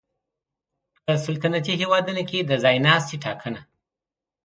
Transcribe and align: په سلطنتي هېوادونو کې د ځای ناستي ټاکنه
په 1.05 1.13
سلطنتي 1.25 1.73
هېوادونو 1.81 2.23
کې 2.29 2.39
د 2.41 2.51
ځای 2.63 2.75
ناستي 2.87 3.17
ټاکنه 3.23 3.59